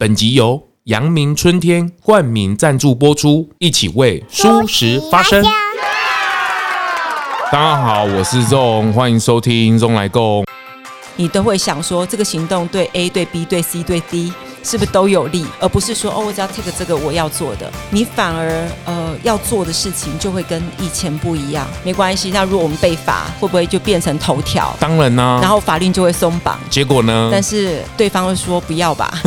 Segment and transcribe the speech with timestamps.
[0.00, 5.42] 本集由阳明春天冠名赞助播出，一起为舒适发声。
[7.52, 10.46] 大家好，我是 ZONG，欢迎收听 ZONG 来共。
[11.16, 21.66] 你都会想说，这个行动对 A 对 B 对 C 对 D 是不是都有利，而不是说哦，我只要 take 这个我要做的，你反而呃要做的事情就会跟以前不一样。
[21.82, 24.74] 没关系，那如果我们被罚，会不会就变成头条？
[24.78, 26.58] 当然呢、啊，然后法令就会松绑。
[26.68, 27.28] 结果呢？
[27.32, 29.12] 但是对方会说不要吧。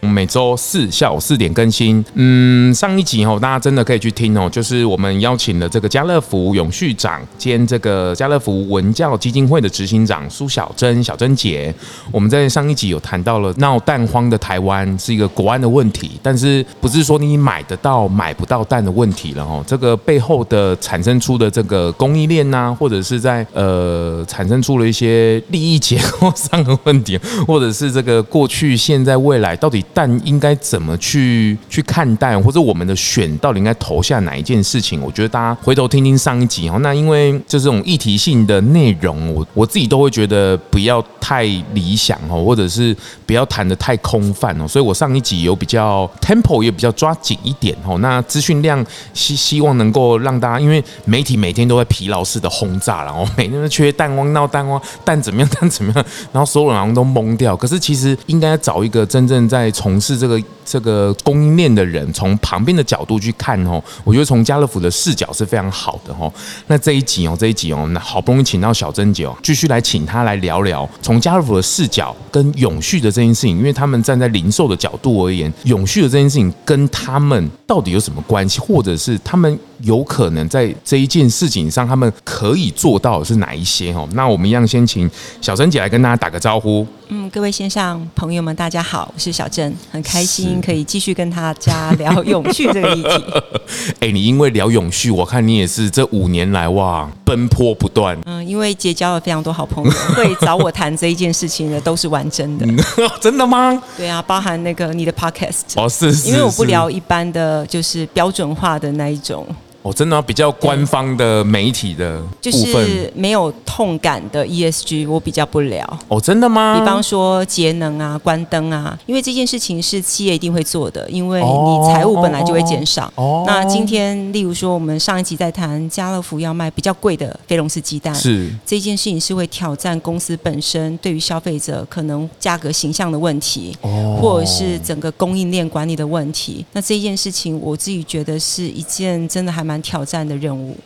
[0.00, 2.04] 每周四下午四点更新。
[2.14, 4.48] 嗯，上一集哦，大家真的可以去听哦。
[4.50, 11.74] 就是我们邀请了这个家乐福永续长兼这个家乐福文教基金会的执行长苏小珍小珍姐。
[12.12, 19.64] 我们在上一集有谈到了闹蛋荒的台湾是一个国安的问题，但是不是说你买得到买不到蛋的问题了哦。
[19.66, 29.84] 这个背后的产生出的这个供应链呐，或者是在呃产生出了一些利益结构上的问题，或者是这个过去、现在、未来到底。
[29.92, 35.00] 但应该怎么去去看待，或者我们的选到底应该投下哪一件事情？
[35.00, 36.78] 我觉得大家回头听听上一集哦。
[36.80, 44.68] 那因为就这种议题性的内容，我我自己都会觉得不要太理想哦，或者是不要谈的太空泛哦。
[44.68, 47.98] 所以我上一集有比较 tempo 也比较抓紧一点哦。
[47.98, 57.56] 那资讯量希希望能够让大家，因为媒体每天都在疲劳式的轰炸，然后每天都缺蛋荒闹蛋荒蛋怎么样蛋怎么样，然后所有人好像都懵掉。
[57.56, 66.30] 可是其实应该找一个真正在从事这个这个供应链的人，从旁边的角度去看哦，我觉得从家乐福的视角是非常好的哦。
[66.66, 84.06] 那这一集哦，这一集哦，那好不容易请到小珍姐哦，继续来请她来聊聊从家乐福的视角跟永续的这件事情，因为他们站在零售的角度而言，永续的这件事情跟他们到底有什么关系，或者是他们有可能在这一件事情上，他们可以做到的是哪一些哦？
[84.12, 86.86] 那我们一样先请小珍姐来跟大家打个招呼。
[87.10, 93.24] 嗯，各位线上朋友们，大家好，我是小珍，很开心可以继续跟他家聊永续这个议题。
[94.00, 98.18] 哎，你因为聊永续，我看你也是这五年来哇奔波不断。
[98.24, 102.66] 嗯，因为结交了非常多好朋友，会找我谈这一件事情的都是完整的。
[103.20, 103.80] 真的吗？
[103.96, 109.46] 对啊，包含那个你的 podcast 哦，是，是，是，因为我不聊一般的就是标准化的那一种。
[109.88, 115.98] 哦，真的、啊、比较官方的媒体的，就是没有痛感的 ESG，我比较不了。
[116.08, 116.78] 哦，真的吗？
[116.78, 123.10] 比方说节能啊、关灯啊，因为这件事情是企业一定会做的，因为你财务本来就会减少。
[123.14, 136.66] 哦，那今天，例如说，我们上一集在谈家乐福要卖比较贵的飞龙式鸡蛋，是这件事情是会挑战公司本身对于消费者可能价格形象的问题，哦，或者是整个供应链管理的问题。
[136.72, 140.76] 那这件事情，我自己觉得是一件真的还蛮挑战的任务。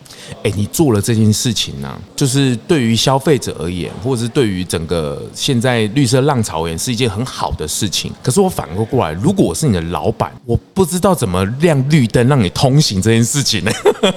[0.43, 8.11] 哎，你做了这件事情呢、就是对于消费者而言，或者是对于整个现在绿色浪潮而言，是一件很好的事情。
[8.23, 13.71] 可是我反过过来，如果我是你的老板，我不知道怎么亮绿灯让你通行这件事情呢？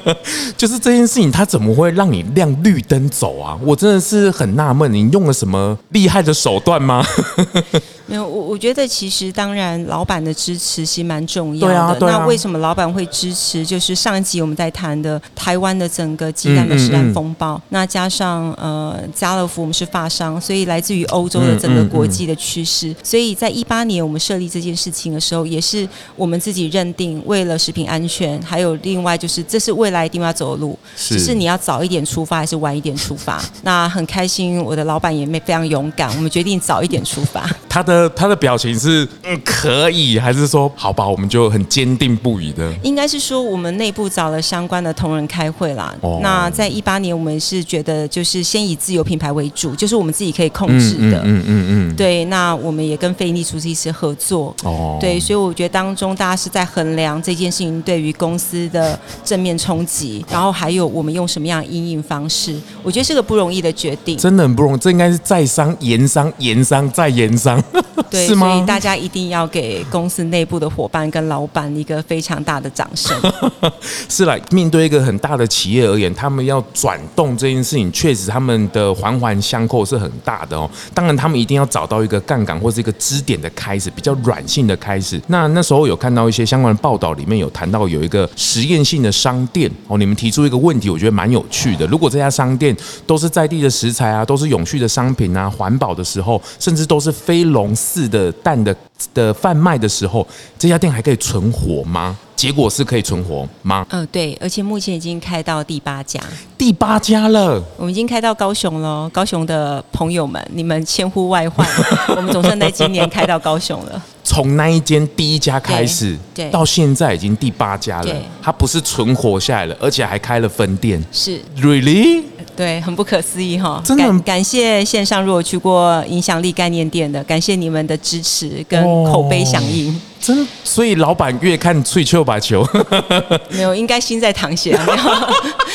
[0.56, 3.58] 就是这件事情，它怎么会让你亮绿灯走啊？
[3.62, 7.04] 我真的是很纳闷，你用了什么厉害的手段吗？
[8.08, 12.06] 没有，我我觉得其实当然，老板的支持其实蛮重要的。
[12.06, 13.66] 那为什么老板会支持？
[13.66, 22.94] 就是上一集我们在谈的台湾的整个鸡蛋的食安风暴，嗯嗯嗯，那加上呃家乐福我们是发商，所以来自于欧洲的整个国际的趋势。
[23.02, 33.42] 所以在一八年我们设立这件事情的时候，也是我们自己认定，为了食品安全，还有另外就是这是未来一定要走的路，是，只是你要早一点出发还是晚一点出发？
[33.62, 37.50] 那很开心，我的老板也非常勇敢，我们决定早一点出发。
[37.68, 37.95] 他的。
[38.10, 41.06] 他的表情是嗯可以，还是说好吧？
[41.06, 42.72] 我们就很坚定不移的。
[42.82, 45.94] 应该是说我们内部找了相关的同仁开会啦。
[46.00, 46.20] 哦。
[46.22, 51.20] 那在一八年，我们是觉得就是先以自有品牌为主，就是我们自己可以控制的。
[51.24, 51.96] 嗯嗯嗯嗯。
[51.96, 54.54] 对，那我们也跟非营利组织一起合作。
[54.64, 54.98] 哦。
[55.00, 62.56] 对，所以我觉得当中大家是在衡量这件事情对于公司的正面冲击，然后还有我们用什么样的因应方式。
[62.82, 64.16] 我觉得是个不容易的决定。
[64.16, 67.62] 真的很不容易，这应该是在商言商，言商再言商。
[68.10, 73.16] 对，所以大家一定要给公司内部的伙伴跟老板一个非常大的掌声。
[74.08, 80.68] 是啦，面对一个很大的企业而言，他们要转动这件事情，确实他们的环环相扣是很大的哦。
[80.94, 85.20] 当然，他们一定要找到一个杠杆或是一个支点的开始，比较软性的开始。
[85.28, 89.98] 那那时候有看到一些相关的报道，里面有谈到有一个实验性的商店哦。
[89.98, 91.86] 你们提出一个问题，我觉得蛮有趣的。
[91.86, 98.74] 如果这家商店都是在地的食材啊，都是永续的商品啊，环保的时候，甚至都是非笼饲的蛋的
[99.14, 100.26] 的贩卖的时候，
[100.58, 102.16] 这家店还可以存活吗？
[102.34, 103.86] 结果是可以存活吗？
[103.90, 106.20] 嗯、呃，对，而且目前已经开到第八家，
[106.58, 107.62] 第八家了。
[107.78, 111.66] 我们已经开到高雄了，高雄的朋友们，你们千呼万唤，
[112.14, 114.02] 我们总算在今年开到高雄了。
[114.22, 118.04] 从那一间第一家开始，对，到现在已经第八家了。
[118.04, 121.02] 对，它不是存活下来了，而且还开了分店。
[121.10, 122.24] 是，Really？
[122.56, 123.82] 对，很不可思议哈！
[123.84, 129.92] 真的感感谢线上如果去过影响力概念店的，感谢你们的支持跟口碑响应。
[129.92, 132.66] 哦、真，所以老板越看翠秋把球，
[133.50, 134.76] 没有，应该心在淌血。
[134.86, 135.02] 没有，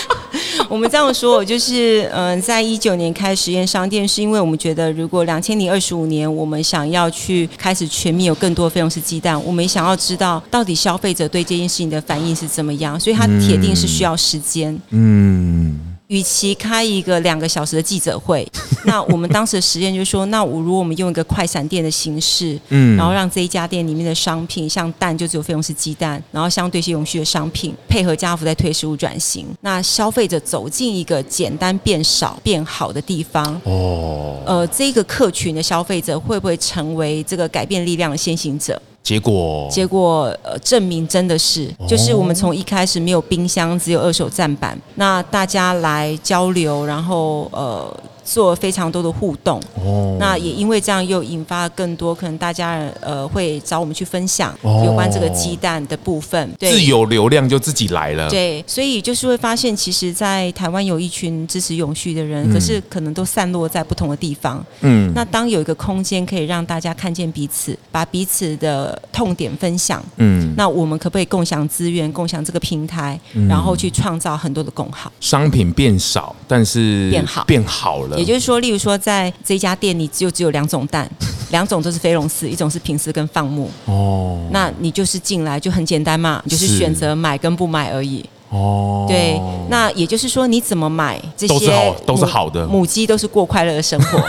[0.68, 14.74] 我们这样说，就是嗯、呃，在一九年开实验商店，是因为我们觉得，如果两千零二十五年我们想要去开始全面有更多的菲佣式鸡蛋，我们也想要知道到底消费者对这件事情的反应是怎么样，所以它铁定是需要时间。
[14.90, 15.70] 嗯。
[15.72, 18.46] 嗯与其开一个两个小时的记者会，
[18.84, 38.82] 那我们当时的实验就是说，那我如果我们用一个快闪店的形式，嗯，然后让这一家店里面的商品，像蛋就只有费用是鸡蛋，然后相对一些永续的商品，配合家福在推食物转型，那消费者走进一个简单变少变好的地方，哦，呃，这个客群的消费者会不会成为这个改变力量的先行者？
[39.04, 47.96] 结果，结果呃，证明真的是，就是我们从一开始没有冰箱，只有二手站板，那大家来交流，然后呃。
[48.24, 75.12] 做非常多的互动，哦，那也因为这样又引发了更多可能大家呃会找我们去分享有关这个鸡蛋的部分，对，自有流量就自己来了，对，所以就是会发现，其实，在台湾有一群支持永续的人，嗯，可是可能都散落在不同的地方，嗯，那当有一个空间可以让大家看见彼此，把彼此的痛点分享，嗯，那我们可不可以共享资源，共享这个平台，嗯，然后去创造很多的共好？
[75.20, 78.11] 商品变少，但是变好，变好了。
[78.18, 81.10] 也就是说，例如说，在这家店里就只有两种蛋，
[81.52, 83.70] 两种都是飞龙寺，一种是平丝跟放牧。
[83.86, 88.24] 哦，那你就是进来就很简单嘛，你就是选择买跟不买而已。
[88.50, 94.20] 哦，对，那也就是说，你怎么买这些都是好，都是好的，母鸡都是过快乐的生活。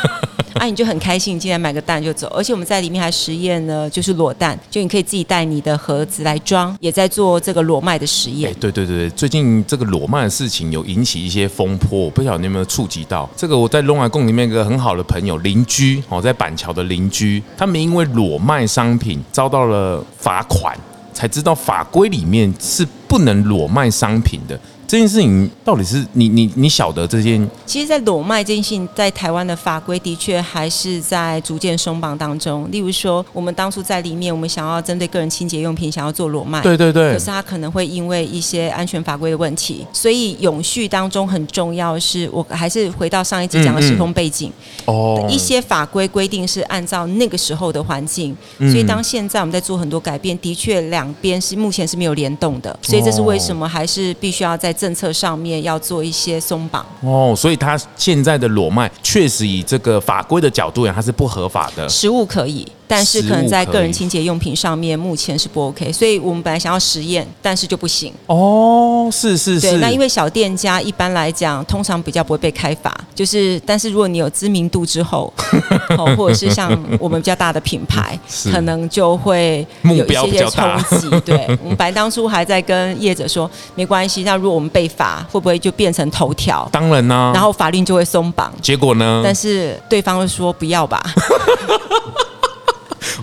[0.55, 8.53] 啊，你就很开心，进来买个蛋就走，而且我们在里面还实验了，就是裸蛋，就你可以自己带你的盒子来装，也在做这个裸卖的实验。
[8.61, 13.29] 对对对，最近这个裸卖的事情有引起一些风波，我不晓得你有没有触及到。
[13.37, 20.77] 这个我在龙华宫里面一个很好的朋友邻居哦，在板桥的邻居，他们因为裸卖商品遭到了罚款，
[21.13, 24.59] 才知道法规里面是不能裸卖商品的。
[24.93, 27.49] 这件事情到底是你你你晓得这件？
[27.65, 32.69] 其实，在裸卖这件事情，在台湾的法规的确还是在逐渐松绑当中。
[32.71, 37.15] 例如说，我们当初在里面，我们想要针对个人清洁用品，想要做裸卖，对对对。
[37.15, 44.53] 可是它可能会因为一些安全法规的问题，所以永续当中很重要的是，我还是回到上一集讲的时空背景。
[44.85, 45.31] 哦、嗯嗯。
[45.31, 52.79] 一些法规规定是按照那个时候的环境，所以当现在我们在做很多改变，的确两边是目前是没有联动的。
[52.83, 54.71] 所以这是为什么还是必须要在。
[54.83, 61.89] 政策上面要做一些松绑哦，所以他现在的裸卖确实以这个法规的角度讲，它是不合法的。
[61.89, 62.67] 实物可以。
[62.93, 68.13] 但是可能在个人清洁用品上面，目前是不 OK，所以我们本来想要实验，但是就不行。
[68.27, 69.61] 哦，是是是。
[69.63, 75.33] 对，那因为小店家一般来讲，通常比较不会被开罚，就是但是如果你有知名度之后，
[75.97, 78.19] 哦，或者是像我们比较大的品牌，
[78.53, 81.09] 可能就会有一些些冲击。
[81.21, 86.69] 对，我们本来当初还在跟业者说，没关系，那如果我们被罚，会不会就变成头条？
[86.71, 87.31] 当然呢、啊。
[87.33, 88.53] 然后法令就会松绑。
[88.61, 89.23] 结果呢？
[89.25, 91.03] 但是对方会说不要吧。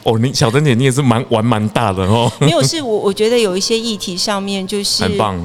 [0.03, 2.31] 哦，你小珍姐，你也是蛮玩蛮大的哦。
[2.39, 5.38] 没有，是我我觉得有一些议题上面就是很棒。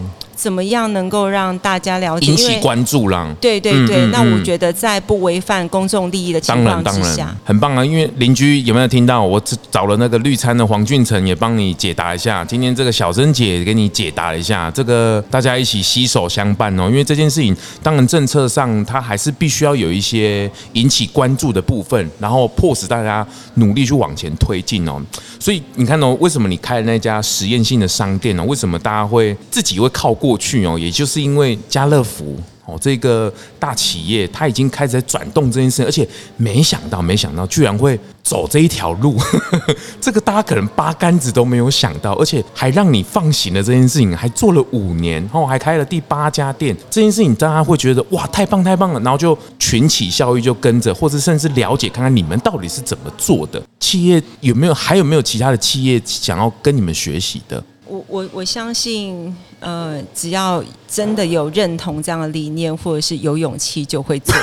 [0.44, 2.26] 怎么样能够让大家了解？
[2.26, 3.34] 引起关注啦。
[3.40, 7.82] 对对对，嗯嗯嗯，那我觉得在不违反公众利益的情况之下，很棒啊！
[7.82, 9.24] 因为邻居有没有听到？
[9.24, 12.44] 我找了那个绿餐的黄俊成也帮你解答一下。
[12.44, 16.90] 今天这个小珍姐给你解答一下，这个大家一起携手相伴哦。
[16.90, 25.00] 因为这件事情，当然政策上它还是必须要有一些引起关注的部分，然后迫使大家努力去往前推进哦。
[25.40, 28.44] 所以你看哦，为什么你开了那家实验性的商店呢？
[28.44, 30.76] 为什么大家会自己会靠过过去哦？
[30.76, 39.16] 也就是因为家乐福哦，这个大企业它已经开始在转动这件事，而且没想到，没想到居然会走这一条路，
[40.00, 57.62] 这个大家可能八竿子都没有想到，而且还让你放行了这件事情，还做了五年，然后还开了第八家店，这件事情大家会觉得哇，太棒太棒了，然后就群起效益就跟着，或者甚至了解看看你们到底是怎么做的，企业有没有还有没有其他的企业想要跟你们学习的？
[57.86, 64.35] 我我我相信，呃，只要真的有认同这样的理念，或者是有勇气，就会做。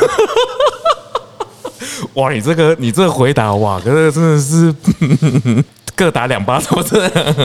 [2.16, 4.76] 哇，你这个你这个回答哇，可是真的是
[5.96, 6.96] 各打两巴掌，是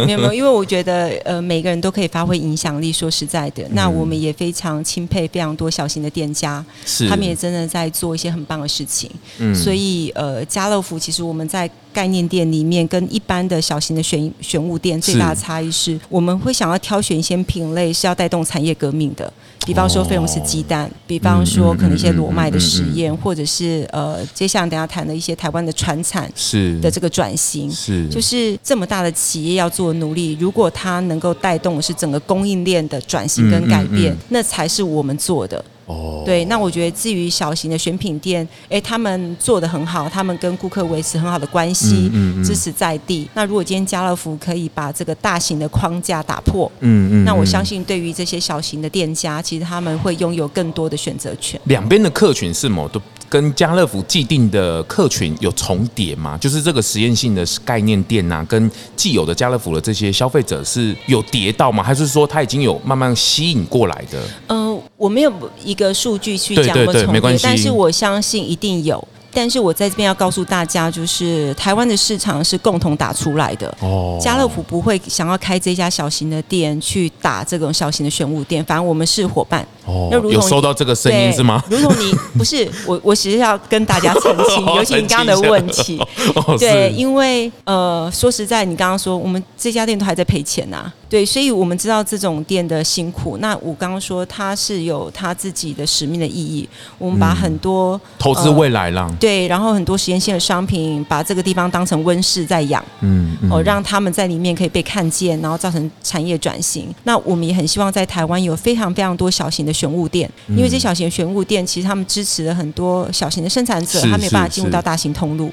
[0.07, 2.91] 没有没有，因为我觉得呃，每个人都可以发挥影响力。
[2.91, 9.11] 说实在的，那我们也非常钦佩非常多小型的店家，是他们也真的在做一些很棒的事情。
[9.39, 19.33] 嗯，所以呃，家乐福其实我们在概念店里面跟一般的小型的选选物店最大的差异是，我们会想要挑选一些品类是要带动产业革命的。
[19.65, 26.79] 比方说，费用是鸡蛋；比方说，可能一些裸麦的实验，或者是呃，接下来等下谈的一些台湾的传产是。
[26.81, 28.07] 的这个转型，是。
[28.09, 35.65] 就是这么大的企业要做努力，如果它能够带动的是整个供应链的转型跟改变，那才是我们做的。
[35.87, 43.29] 哦，对，那我觉得至于小型的选品店，哎，他们做的很好，他们跟顾客维持很好的关系，嗯嗯嗯、支持在地。
[43.35, 51.61] 那如果今天家乐福可以把这个大型的框架打破，嗯嗯，嗯那我相信对于这些小型的店家，其实他们会拥有更多的选择权。
[51.65, 56.37] 两边的客群是某都跟家乐福既定的客群有重叠吗？
[56.39, 61.81] 就是这个实验性的概念店呐、啊，跟既有的家乐福的这些消费者是有叠到吗？
[61.83, 64.21] 还是说他已经有慢慢吸引过来的？
[64.49, 64.83] 嗯、呃。
[64.97, 69.07] 我没有一个数据去讲过重叠，但是我相信一定有。
[69.33, 73.69] 但是我在这边要告诉大家，就是台湾的市场是共同打出来的。
[73.81, 79.67] 哦，家乐福不会想要开这家小型的店去打这种小型的玄武店，反正我们是伙伴。
[79.87, 81.63] 哦，有收到这个声音是吗？
[81.71, 85.99] 如同你 不是我，我其实要跟大家澄清， 尤其你刚刚的问题。
[86.35, 90.95] 哦、对，因为呃，说实在，你刚刚说我们这家店都还在赔钱呐、啊。
[91.09, 93.39] 对，所以我们知道这种店的辛苦。
[93.39, 96.69] 那我刚刚说它是有它自己的使命的意义。
[96.99, 99.03] 我们把很多、嗯、投资未来了。
[99.03, 106.93] 呃对，然后很多实验性的商品，把这个地方当成温室在养，嗯，嗯，哦，让他们在里面可以被看见，然后造成产业转型。
[107.05, 115.53] 那我们也很希望在台湾有非常非常多小型的选物店，因为这小型的选物店其实他们支持了很多小型的生产者，他没有办法进入到大型通路，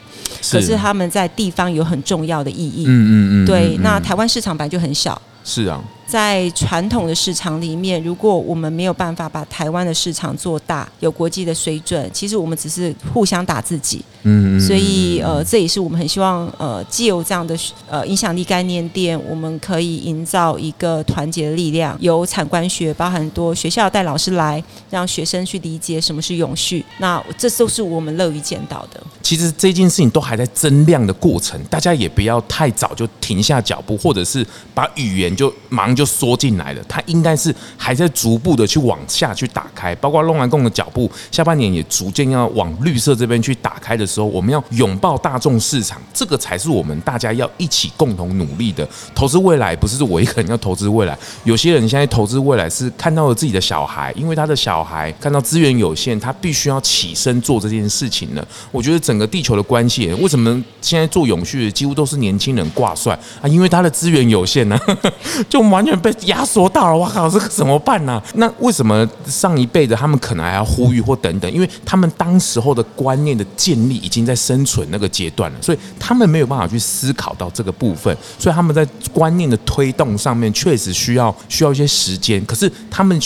[0.49, 2.85] 可是他们在地方有很重要的意义。
[2.87, 3.13] 嗯嗯
[3.43, 5.21] 嗯，对，那台湾市场本来就很小。
[5.43, 5.83] 是啊。
[6.05, 14.03] 在传统的市场里面，如果我们没有办法把台湾的市场做大，有国际的水准，其实我们只是互相打自己。
[14.25, 17.57] 嗯，所以呃，这也是我们很希望呃，既有这样的
[17.89, 26.85] 呃影响力概念店，我们可以营造一个团结的力量，有产官学，包含很多学校带老师来，让学生去理解什么是永续。
[26.99, 29.03] 那这都是我们乐于见到的。
[29.21, 36.03] 其实这件事情都还在增量的过程，大家也不要太早就停下脚步，或者是把语言就忙就。
[36.13, 48.87] 缩进来了，它应该是还在逐步的去往下去打开，包括龙安共的脚步，下半年也逐渐要往绿色这边去打开的时候，我们要拥抱大众市场，这个才是我们大家要一起共同努力的。
[49.15, 58.47] 投资未来不是我一个人要投资未来，有些人现在投资未来是看到了自己的小孩，因为他的小孩看到资源有限，他必须要起身做这件事情了。
[58.71, 63.47] 我觉得整个地球的关系，为什么现在做永续的几乎都是年轻人挂帅啊？
[63.47, 64.79] 因为他的资源有限呢，
[65.49, 65.99] 就完全。
[66.03, 68.21] 被压缩到了，我靠，这个怎么办呢？
[68.33, 71.49] 那为什么上一辈的他们可能还要呼吁或等等？
[71.49, 82.43] 因为他们当时候的观念的建立已经在生存那个阶段了，所以他们没有办法去思考到这个部分，所以他们在观念的推动上面确实需要需要一些时间。
[82.45, 83.17] 可是他们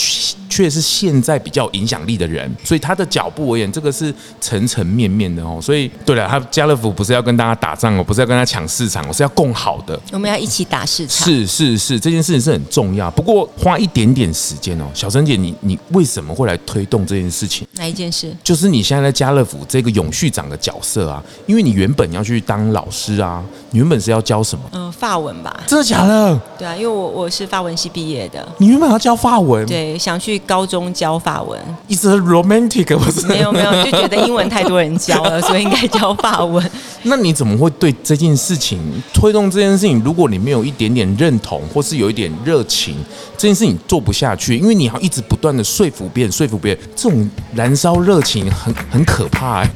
[0.50, 5.60] 却是现在比较有影响力的人，所以他的脚步而言，这个是层层面面的哦。
[5.62, 10.00] 所以对了，他家乐福不是要跟大家打仗哦，不是要跟他抢市场，我是要共好的。
[10.12, 11.26] 我们要一起打市场。
[11.26, 13.10] 是是是，这件事情是很重要。
[13.12, 17.68] 不过花一点点时间哦，小陈姐，你你为什么会来推动这件事情？
[17.74, 18.36] 哪一件事？
[18.44, 24.64] 就是你现在在家乐福这个永续长的角色啊，因为你原本要去当老师啊，你原本是要教什么？
[24.72, 25.64] 嗯，法文吧。
[25.68, 26.40] 真的假的？
[26.58, 28.48] 对啊，因为我我是法文系毕业的。
[28.58, 29.66] 你原本要教法文？
[29.66, 31.60] 对，想去高中教法文。
[31.88, 33.26] 一直 romantic，不是？
[33.28, 36.70] 没有没有，就觉得英文太多人教了，所以应该教法文。
[37.04, 38.80] 那你怎么会对这件事情
[39.14, 40.02] 推动这件事情？
[40.04, 42.96] 如果你没有一点点认同，或是有一点热情，
[43.38, 49.70] 这件事情做不下去，因为你要一直不断的说服别人，说服别人，这种燃烧热情很很可怕欸。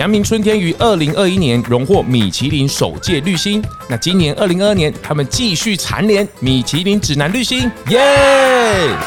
[0.00, 8.00] 阳明春天于二零二一年荣获米其林首届绿星，那今年二零二二年他们继续蝉联米其林指南绿星，耶！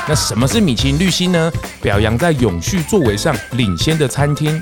[0.07, 1.51] 那什么是米其林绿星呢？
[1.81, 4.61] 表扬在永续作为上领先的餐厅。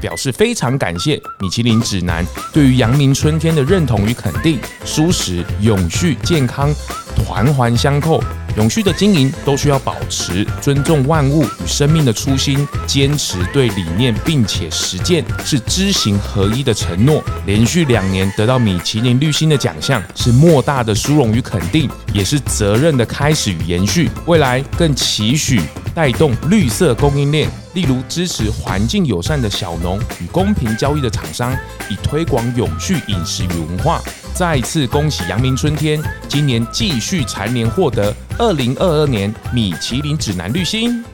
[0.00, 6.70] 表示非常感谢米其林指南对于阳明春天的认同与肯定，舒适永续健康
[7.24, 8.22] 环环相扣。
[8.56, 17.22] 永续的经营都需要保持尊重万物与生命的初心，坚持对理念并且实践是知行合一的承诺。
[17.46, 24.10] 连续两年得到米其林绿星的奖项，是莫大的殊荣与肯定，也是责任的开始与延续。
[24.26, 25.60] 未来更期许
[25.94, 31.56] 带动绿色供应链，例如支持环境友善的小农与公平交易的厂商，
[31.88, 34.00] 以推广永续饮食与文化。
[34.34, 41.04] 再次恭喜阳明春天，今年继续蝉联获得二零二二年米其林指南绿星。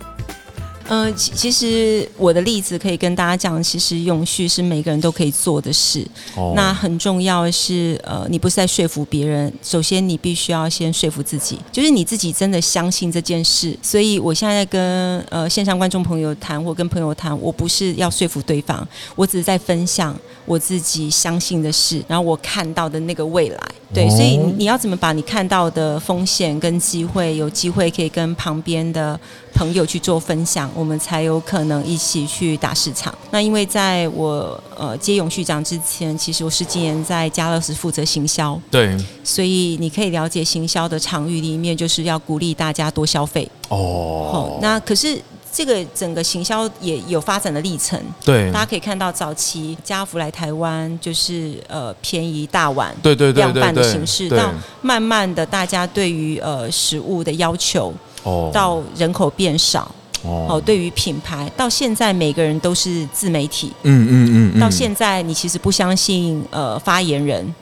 [0.89, 6.07] 呃，其其实我的例子可以跟大家讲，其实永续是每个人都可以做的事。
[6.37, 6.53] 哦。
[6.55, 13.77] 那很重要的是，呃，你不是在说服别人，首先你必须要先说服自己，就是你自己真的相信这件事。
[13.83, 23.59] 所以我现在跟呃线上观众朋友谈，或跟朋友谈，我不是要说服对方，我只是在分享我自己相信的事，然后我看到的那个未来。
[23.95, 29.19] 对，所以你要怎么把你看到的风险跟机会，有机会可以跟旁边的
[29.57, 33.13] 朋友去做分享，我们才有可能一起去打市场。
[33.31, 38.95] 那因为在我呃接永续长之前，其实我是几年在家乐福负责行销，对，
[39.25, 43.51] 所以你可以了解行销的场域里面，就是要鼓励大家多消费。
[43.69, 45.21] 哦，好，那可是。
[45.53, 57.91] 这个整个行销也有发展的历程，对，大家可以看到早期家福来台湾就是呃便宜大碗，对对对量贩的形式，到慢慢的大家对于呃食物的要求，
[58.27, 59.91] 哦，到人口变少，
[60.23, 67.55] 哦，对于品牌，到现在每个人都是自媒体，嗯嗯嗯，到现在你其实不相信呃发言人。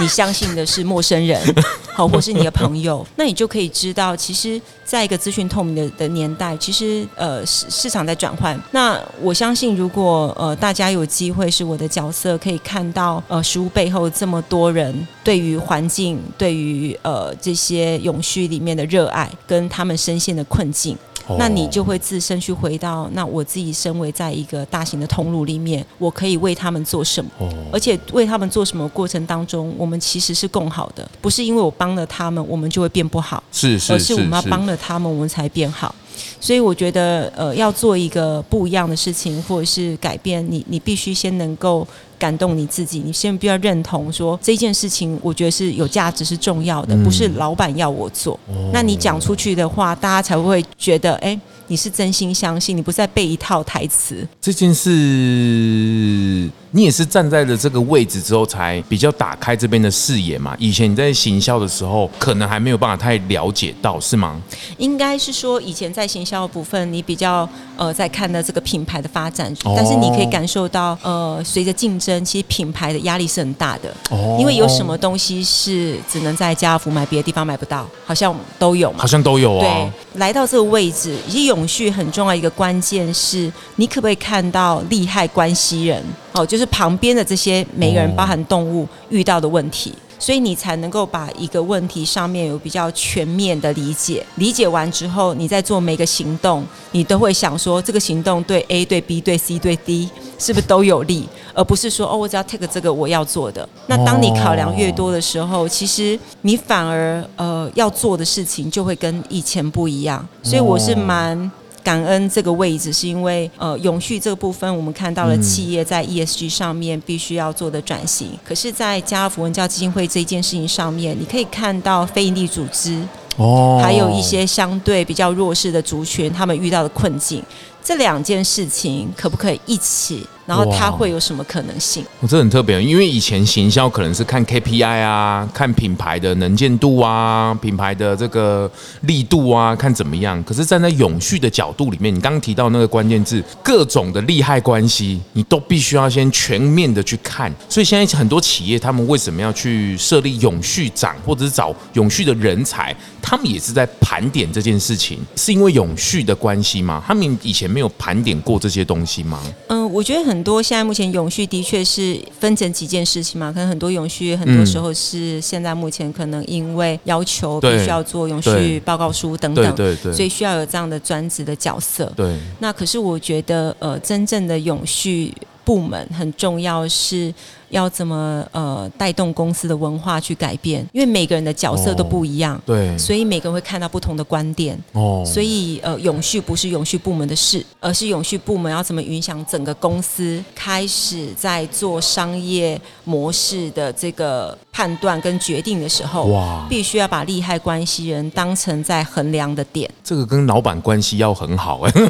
[0.00, 1.38] 你相信的是陌生人，
[1.94, 8.58] 好，或是你的朋友， 那你就可以知道，其实在一个资讯透明的的年代，其实呃市市场在转换。
[8.70, 20.96] 那我相信，如果呃大家有机会是我的角色，可以看到呃食物背后这么多人对于环境、对于呃这些永续里面的热爱，跟他们深陷的困境。
[21.38, 27.30] 那你就会自身去回到，那我自己身为在一个大型的通路里面，我可以为他们做什么？
[27.72, 35.94] 而且为他们做什么过程当中，我们其实是共好的，不是因为我帮了他们，我们就会变不好，是是，而是我们要帮了他们，我们才变好。
[36.38, 41.86] 所以我觉得，呃，要做一个不一样的事情，或者是改变，你你必须先能够
[42.22, 48.38] 感动你自己，你先必须要认同说这件事情，我觉得是有价值、是重要的，不是老板要我做。
[48.48, 51.36] 嗯、那你讲出去的话，大家才会觉得，哎，
[51.72, 54.28] 你是真心相信，你不是在背一套台词。
[54.42, 56.50] 这件事。
[56.74, 60.56] 你也是站在了这个位置之后，才比较打开这边的视野嘛？
[60.58, 64.40] 以前你在行销的时候，可能还没有办法太了解到，是吗？
[64.78, 73.94] 应该是说，以前在行销的部分，你比较呃在看的这个品牌的发展，但是你可以感受到，呃，随着竞争，其实品牌的压力是很大的。
[74.10, 74.38] 哦。
[74.40, 79.00] 因为有什么东西是只能在家乐福买，别的地方买不到，好像都有嘛。
[79.00, 79.60] 好像都有啊。
[79.60, 86.02] 对，来到这个位置，以及永续很重要一个关键是，你可不可以看到利害关系人？
[86.32, 94.24] 哦，就是旁边的这些每个人，包含动物遇到的问题，所以你才能够把一个问题上面有比较全面的理解。
[94.36, 100.08] 理解完之后，你再做每个行动，你都会想说，这个行动对 A、对 B、对 C、对 D
[100.38, 103.68] 是不是都有利，而不是说哦，我只要 take 这个我要做的。
[103.88, 110.24] 那当你考量越多的时候，其实你反而呃要做的事情就会跟以前不一样。
[110.44, 111.50] 所以我是蛮。
[111.82, 118.28] 感恩这个位置，是因为呃，永续这个部分，我们看到了企业在 ESG 上面必须要做的转型。
[118.32, 123.02] 嗯、可是，在家乐福文教基金会这件事情上面，你可以看到非营利组织
[123.36, 127.42] 哦，还有一些相对比较弱势的族群，他们遇到的困境。
[127.84, 130.24] 这两件事情可不可以一起？
[130.46, 132.04] 然后它会有什么可能性？
[132.20, 138.70] 我这很特别，因为以前行销可能是看 KPI 啊，看品牌的能见度啊，品牌的这个
[139.02, 140.42] 力度啊，看怎么样。
[140.44, 147.52] 可是站在永续的角度里面，你刚刚提到那个关键字，各种的利害关系，你都必须要先全面的去看。
[147.68, 152.94] 所以现在很多企业，他们为什么要去设立永续长，或者是找永续的人才？
[153.20, 157.02] 他们也是在盘点这件事情，是因为永续的关系吗？
[157.06, 159.40] 他们以前没有盘点过这些东西吗？
[159.68, 160.42] 嗯，我觉得很。
[160.42, 172.12] 多现在目前永续的确是分成几件事情嘛，可能很多永续很多时候是现在目前可能因为要求必须要做永续报告书等等，对对对，所以需要有这样的专职的角色。
[172.16, 175.32] 对，那可是我觉得呃，真正的永续。
[175.64, 177.32] 部门很重要是。
[177.72, 180.86] 要怎么呃带动公司的文化去改变？
[180.92, 184.78] 因为每个人的角色都不一样，哦、对，所以每个人会看到不同的观点。
[184.92, 199.90] 哦，所以呃，永续不是永续部门的事，而是永续部门要怎么影响整个公司，开始在做商业模式的这个判断跟决定的时候，哇，必须要把利害关系人当成在衡量的点。
[200.04, 201.92] 这个跟老板关系要很好哎。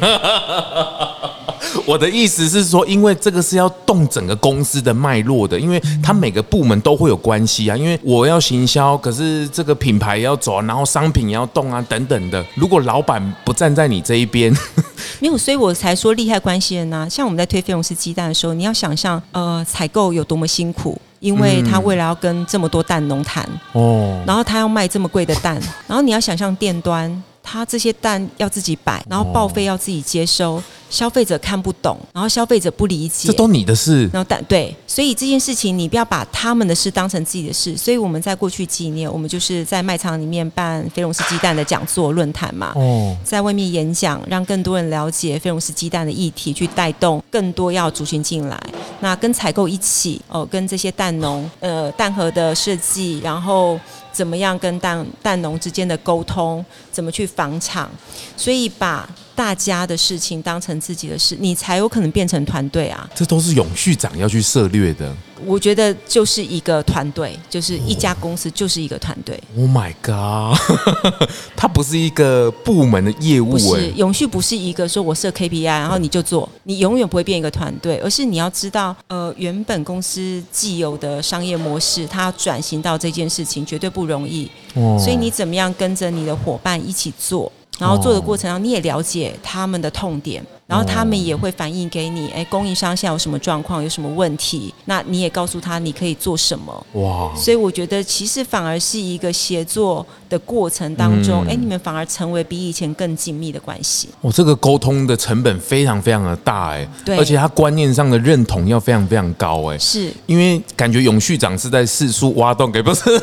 [1.85, 7.75] 我的意思是说，因为这个是要动整个公司的脉络的，因为它每个部门都会有关系啊。
[7.75, 12.43] 因为我要行销，可是这个品牌要走啊，然后商品也要动啊，等等的。
[12.55, 14.53] 如果老板不站在你这一边，
[15.19, 17.09] 没有，所以我才说利害关系人呢、啊。
[17.09, 27.23] 像我们在推菲龙斯鸡蛋的时候，你要想象，呃，采购有多么辛苦，因为他未来要跟这么多蛋农谈哦，然后他要卖这么贵的蛋，然后你要想象店端。
[27.45, 30.63] 他这些蛋要自己摆，然后报废要自己接收，哦、
[30.93, 34.07] 消费者看不懂，然后消费者不理解，这都你的事。
[34.13, 37.75] 然后但对，所以这件事情你不要把他们的事当成自己的事。
[37.75, 48.61] 所以我们在过去几年，我们就是在卖场里面办非龙斯鸡蛋的讲座论坛嘛，哦，在外面演讲，让更多人了解非龙斯鸡蛋的议题，去带动更多要族群进来。
[48.99, 53.79] 那跟采购一起哦，跟这些蛋农呃蛋盒的设计，然后。
[54.13, 56.63] 怎么样跟蛋蛋农之间的沟通？
[56.91, 57.91] 怎么去访厂？
[58.37, 63.09] 所以把大家的事情当成自己的事，你才有可能变成团队啊！
[63.15, 65.11] 这都是永续长要去涉猎的。
[65.45, 69.39] 我觉得就是一个团队，就是一家公司就是一个团队。
[69.57, 70.57] Oh my god！
[71.55, 73.51] 它不是一个部门的业务。
[73.51, 77.97] 不是永续，不是一个说我设 KPI，然后你就做，你永远不会变一个团队。
[77.97, 84.49] 而是你要知道，呃，原本公司既有的商业模式，它要转型到这件事情绝对不容易。
[84.75, 84.97] 哦。
[84.99, 87.51] 所以你怎么样跟着你的伙伴一起做？
[87.79, 96.85] 然后做的过程中，你也了解他们的痛点，然后他们也会反映给你，哎，供应商现在有什么状况，有什么问题，那你也告诉他你可以做什么。
[96.93, 97.35] 哇！
[97.35, 104.07] 所以我觉得其实反而是一个协作的过程当中，哎，你们反而成为比以前更紧密的关系。
[104.21, 113.01] 我这个沟通的成本非常非常的大，哎，对，而且他观念上的认同要非常非常高，哎，是因为感觉永续长是在四处挖洞给不是？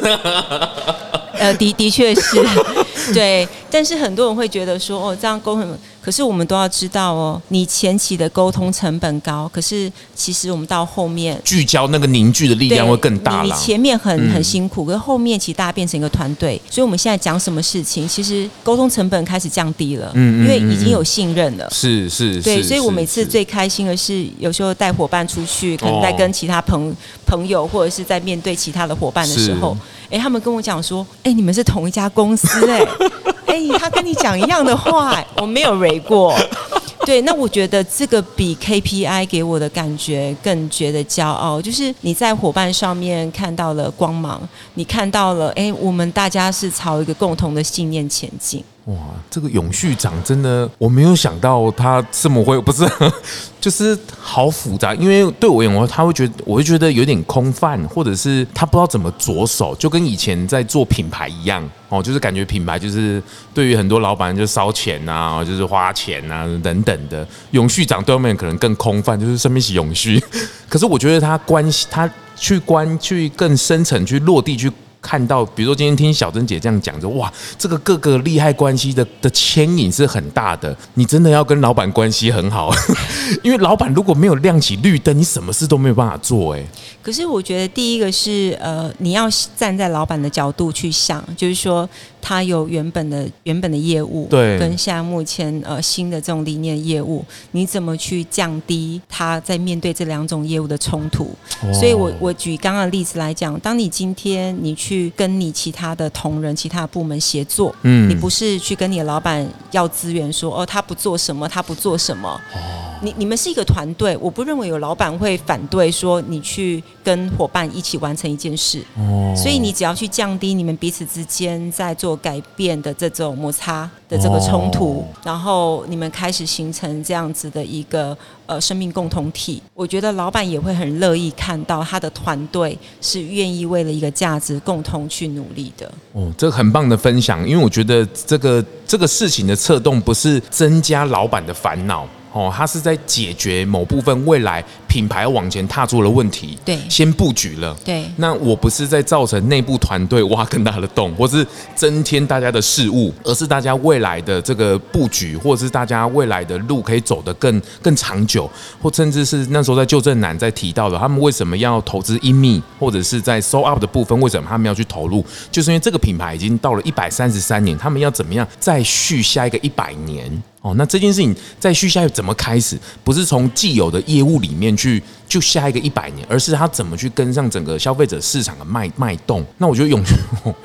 [1.40, 2.36] 呃，的的确是，
[3.14, 13.44] 对，但是很多人会觉得说，哦，这样沟通，可是我们都要知道哦，你前期的沟通成本高，可是其实我们到后面聚焦那个凝聚的力量会更大了。
[13.44, 21.68] 你前面很很辛苦，可是后面其实大家变成一个团队，所以我们现在讲什么事情，其实沟通成本开始降低了，嗯，因为已经有信任了。
[21.70, 26.94] 是是，对，所以我每次最开心的是，有时候带伙伴出去，可能在跟其他朋
[27.26, 29.76] 朋友，或者是在面对其他的伙伴的时候。
[30.10, 32.84] 哎，他们跟我讲说，哎，你们是同一家公司，哎，
[33.50, 36.34] 哎，他跟你讲一样的话，我没有 r 过。
[37.04, 44.40] 对，那我觉得这个比 KPI 给我的感觉更觉得骄傲，就是你在伙伴上面看到了光芒，
[44.74, 48.62] 你看到了，哎，我们大家是朝一个共同的信念前进。
[48.86, 48.96] 哇，
[49.30, 52.88] 这个永续长真的，我没有想到他这么会，不是，
[53.60, 54.94] 就是好复杂。
[54.94, 67.24] 因为对我而言，他会觉得，我会觉得有点空泛，或者是他不知道怎么着手，就跟以前在做品牌一样哦，就是感觉品牌就是对于很多老板就烧钱啊，就是花钱啊等等的。
[67.50, 70.18] 永续长对面可能更空泛，就是生命是永续。
[70.68, 74.72] 可是我觉得他关系，他去关去更深层去落地去。
[75.02, 80.76] 看到，比如说今天听小珍姐这样讲着，哇，这个各个利害关系的的牵引是很大的。
[80.94, 82.70] 你真的要跟老板关系很好，
[83.42, 86.54] 因为老板如果没有亮起绿灯，你什么事都没有办法做。
[86.54, 86.64] 哎，
[87.02, 91.88] 可是我觉得第一个是呃，你要站在老板的角度去想，就是说。
[92.22, 101.34] 他有原本的原本的业务，对，跟现在目前呃新的这种理念业务，你怎么去降低他在面对这两种业务的冲突？
[101.62, 112.60] 哦、所以我我举刚刚的例子来讲，当你今天你去跟你其他的同仁、其他的部门协作，嗯，你不是去跟你的老板要资源说，说哦他不做什么，他不做什么，哦。
[113.02, 118.82] 你你们是一个团队，我不认为有老板会反对说你去跟伙伴一起完成一件事。
[118.96, 135.90] 哦，所以你只要去降低你们彼此之间在做改变的这种摩擦的这个冲突，然后你们开始形成这样子的一个呃生命共同体，我觉得老板也会很乐意看到他的团队是愿意为了一个价值共同去努力的。
[136.12, 142.06] 哦，这个很棒的分享，因为我觉得这个这个事情的策动不是增加老板的烦恼。
[142.32, 148.04] 哦，他是在解决某部分未来品牌往前踏出了问题，对，先布局了，对。
[148.16, 158.48] 那我不是在造成内部团队挖更大的洞，或是增添大家的事物，而是大家未来的这个布局，或者是大家未来的路可以走得更更长久，
[158.80, 170.42] 或甚至是那时候在旧正南在提到的，他们为什么要投资 INMI，或者是在 SOUL UP 的部分，为什么他们要去投入，就是因为这个品牌已经到了一百三十三年，他们要怎么样再续下一个一百年？
[170.62, 172.78] 哦，那这件事情在续下又怎么开始？
[173.02, 179.44] 不是从既有的业务里面去就下一个一百年，而是他怎么去跟上整个消费者市场的脉脉动？
[179.58, 180.16] 那我觉得永续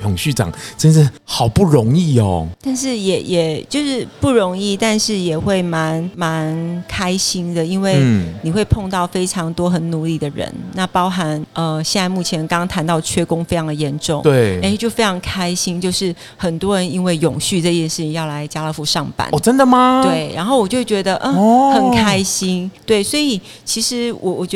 [0.02, 2.48] 永续长真是好不容易哦。
[2.60, 8.00] 但是也也就是不容易，但是也会蛮蛮开心的，因为
[8.42, 10.52] 你会碰到非常多很努力的人。
[10.74, 19.28] 那包含呃，现在目前刚刚谈到缺工非常的严重，对，哎，就非常开心，就是很多人因为永续这件事情要来家乐福上班。
[19.30, 20.02] 哦，真的吗？
[20.04, 22.68] 对，然后我就觉得，嗯，很开心。
[22.84, 24.55] 对，所以其实我我觉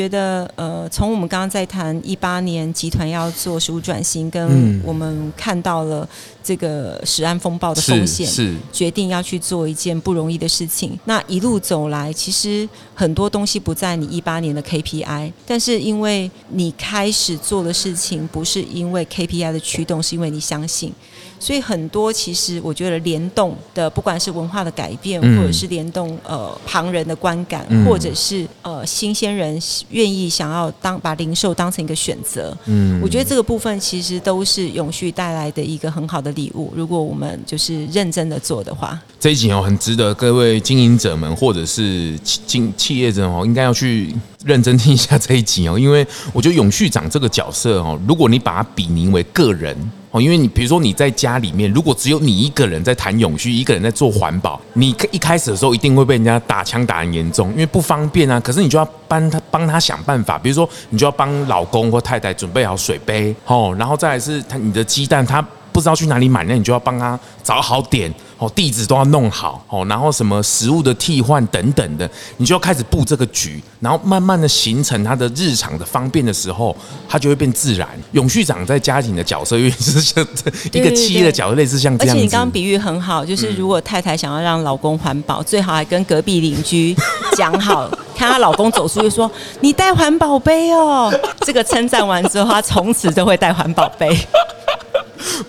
[0.55, 6.07] 呃，从我们刚刚在谈一八年集团要做食物转型，跟我们看到了
[6.43, 10.99] 这个食安风暴的风险，是决定要去做一件不容易的事情。
[11.05, 20.93] 那一路走来，其实很多东西不在你一八年的 KPI，但是因为你开始做的事情，不是因为 KPI 的驱动，是因为你相信。
[21.41, 36.71] 所以很多其实我觉得联动的，不管是文化的改变，嗯、或者是联动呃旁人的观感，嗯、或者是呃新鲜人愿意想要当把零售当成一个选择，嗯，我觉得这个部分其实都是永续带来的一个很好的礼物。
[36.75, 44.13] 如果我们就是认真的做的话，这一集哦很值得各位经营者们或者是企企业者哦应该要去
[44.45, 49.75] 认真听一下这一集哦，因为我觉得永续长这个角色哦，如果你把它比拟为个人。
[50.13, 58.37] 哦，因为你比如说你在家里面，如果只有你一个人在谈永续，一个人在做环保，你一开始的时候一定会被人家打枪打很严重，因为不方便啊。
[58.37, 68.13] 可是你就要帮他帮他想办法，比如说你就要帮老公或太太准备好水杯，哦，然后再来是他你的鸡蛋，他不知道去哪里买，那你就要帮他找好点。
[68.41, 76.75] 哦，地址都要弄好哦，然后什么食物的替换等等的，你就要开始布这个局，然后慢慢的形成他的日常的方便的时候，
[77.07, 77.87] 他就会变自然。
[78.13, 82.19] 永续长在家庭的角色，因为是像这一个企业的角色，类似像这样子。
[82.19, 86.95] 而且你刚刚比喻很好，就是如果太太想要让老公环保，最好还跟隔壁邻居
[87.37, 91.13] 讲好，看她老公走出去说：“你带环保杯哦。”
[91.45, 94.17] 这个称赞完之后，他从此都会带环保杯。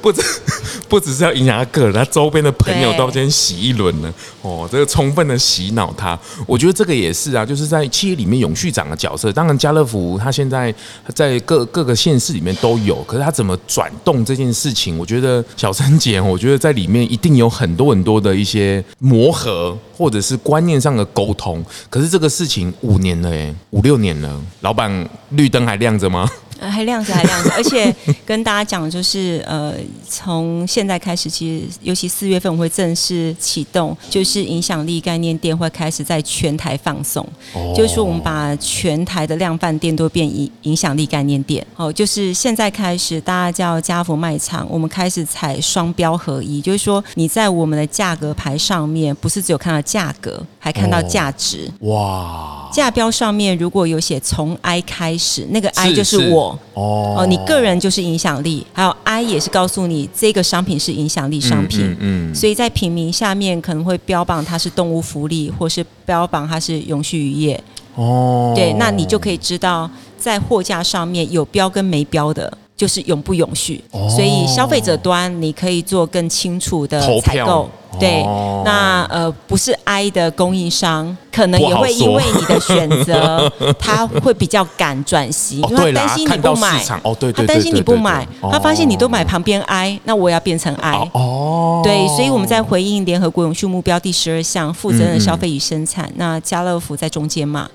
[0.03, 0.23] 不止
[0.93, 4.13] 不只是要影响他个人，他周边的朋友都要先洗一轮呢。
[4.43, 9.33] 哦，这个充分的洗脑他，我觉得这个也是啊，就是在企业里面永续长的角色。
[9.33, 10.75] 当然，家乐福他现在
[11.15, 14.99] 在各各个县市里面都有，可是他怎么转动这件事情？
[14.99, 21.65] 我觉得小陈姐，我觉得在里面一定有很多很多的一些磨合，或者是观念上的沟通。
[21.89, 26.29] 可是这个事情五年了，哎，五六年了，老板绿灯还亮着吗？
[26.70, 27.94] 还亮着，还亮着，而且
[28.25, 29.75] 跟大家讲，就是呃，
[30.09, 41.66] 从现在开始，其实尤其四月份我会正式启动，就是影响力概念店会开始在全台放送，哦、就是说我们把全台的量贩店都变影影响力概念店。
[41.77, 51.70] 哦，就是现在开始，大家叫家福卖场，我们开始采双标合一，就是说你在我们的价格牌上面，不是只有看到价格，还看到价值。
[51.81, 52.70] 哦、哇！
[52.72, 56.52] 价标上面如果有写从 I 开始，那个 I 就是我。
[56.75, 67.62] 哦，哦，你个人就是影响力，还有 I 也是告诉你这个商品是影响力商品，嗯，嗯，嗯，所以在品名下面可能会标榜它是动物福利，或是标榜它是永续渔业，
[67.95, 72.59] 哦，对，那你就可以知道在货架上面有标跟没标的。
[72.75, 77.71] 就是永不永续，哦、所以消费者端你可以做更清楚的采购。
[78.01, 86.85] 对，哦、那呃不是 I 的供应商，可能也会因为你的选择， 他会比较敢转型，因为他担心你不买。
[87.03, 90.97] 哦，对对，他担心你不买，他发现你都买旁边 I，那我要变成 I。
[91.12, 96.05] 哦，对，所以我们在回应联合国永续目标第十二项，负责任消费与生产。
[96.11, 97.68] 嗯、那家乐福在中间嘛。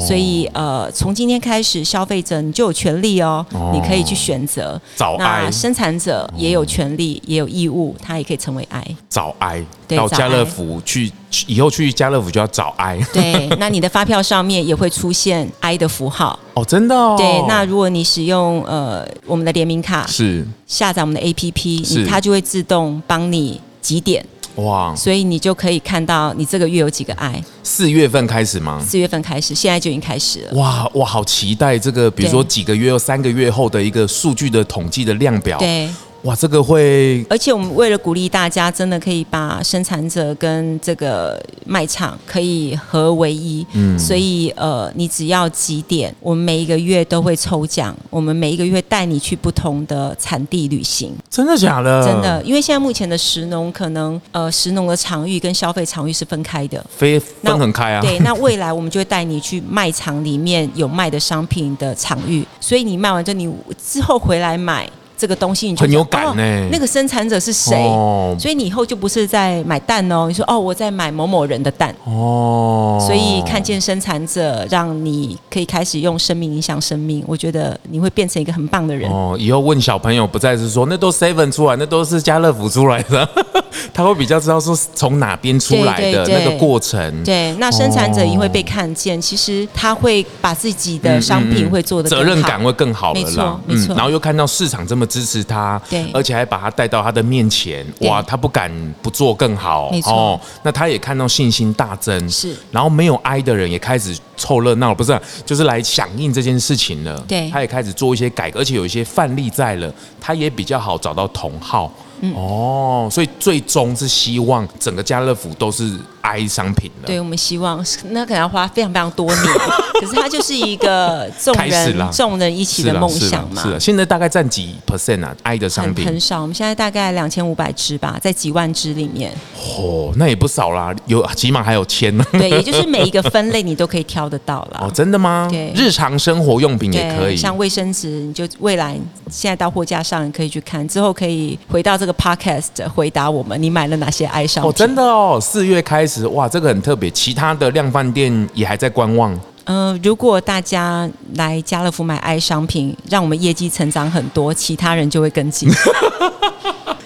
[0.00, 4.80] 所以，呃，从今天开始，消费者你就有权利哦，哦你可以去选择。
[4.94, 8.96] 找 I，那生产者也有权利，哦、也有义务，他也可以成为 I。
[9.08, 11.10] 早 I，对到家乐福去，
[11.46, 13.00] 以后去家乐福就要找 I。
[13.12, 16.38] 对，那你的发票上面也会出现 I 的符号。
[16.54, 17.16] 哦，真的哦。
[17.18, 24.24] 对，那如果你使用呃我们的联名卡，是下载我们的 APP，它就会自动帮你几点。
[24.56, 24.94] 哇！
[24.94, 27.42] 所以你就可以看到你这个月有几个 I。
[27.62, 28.84] 四月份开始吗？
[28.86, 30.52] 四月份开始，现在就已经开始了。
[30.52, 35.56] 哇哇，好期待这个，比如说几个月或三个月后的一个数据的统计的量表。
[35.58, 35.88] 对。
[36.22, 43.66] 哇，这个会，而且我们为了鼓励大家，真的可以把生产者跟这个卖场可以合为一。
[43.72, 51.12] 嗯，所以呃，你只要几点，我们每一个月都会抽奖，我们每一个月带你去不同的产地旅行。
[51.28, 52.04] 真的假的？
[52.06, 58.00] 真的，因为现在目前的食农可能呃，食农的场域跟消费场域是分开的，非分很开啊。
[58.00, 63.52] 对，那未来我们就会带你去卖场里面有卖的商品的场域，所以你卖完之后，你
[63.84, 64.88] 之后回来买。
[65.22, 66.68] 这个东西你就很有感呢、欸哦。
[66.72, 67.76] 那个生产者是谁？
[67.76, 72.98] 哦、所以你以后就不是在买蛋哦，你说哦，我在买某某人的蛋哦。
[73.06, 79.36] 所以看见生产者，让你可以开始用生命影响生命，我觉得你会变成一个很棒的人哦。
[79.38, 83.28] 以后问小朋友，不再是说那都 seven 出来，那都是家乐福出来的，
[83.94, 87.22] 他会比较知道说从哪边出来的那个过程。
[87.22, 93.26] 对，那生产者也会被看见，其实他会把自己的商品会做得更好，责任感会更好了啦。
[93.26, 93.96] 没错，没错、嗯。
[93.96, 95.06] 然后又看到市场这么。
[95.12, 98.72] 支持他，对，而且还把他带到他的面前，哇，他不敢
[99.02, 100.10] 不做更好，没错。
[100.10, 102.56] 哦，那他也看到信心大增，是。
[102.70, 107.22] 然后没有挨的人也开始凑热闹，不是，就是来响应这件事情了。
[107.28, 111.92] 对，他也开始做一些改革，而且有一些范例在了，他也比较好找到同好。
[112.22, 117.06] 嗯、哦，所以最终是希望整个家乐福都是 I 商品的。
[117.06, 119.44] 对，我们希望那可能要花非常非常多年，
[120.00, 123.60] 可是它就是一个众人众人一起的梦想嘛。
[123.60, 129.32] 是啊，现在大概占几 percent 啊？I 的商品很，很少，我们现在大概两千五百只吧，在几万只里面。
[129.76, 132.24] 哦，那也不少啦，有起码还有千呢。
[132.30, 134.78] 对，也就是每一个分类你都可以挑得到了。
[134.86, 135.48] 哦，真的吗？
[135.50, 138.96] 对，日常生活用品也可以，像卫生纸，你就未来
[139.28, 142.88] 现在到货架上你可以去看，之后可以回到这个 podcast。
[142.90, 144.70] 回答我们，你买了哪些爱商品？
[144.70, 147.10] 哦，真的哦，四月开始，哇，这个很特别。
[147.10, 149.32] 其他的量贩店也还在观望。
[149.64, 155.68] 嗯、呃，如果大家来家乐福买爱商品，让我们业绩成长很多，其他人就会跟进。